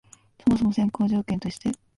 [0.43, 1.71] そもそも先行条件として、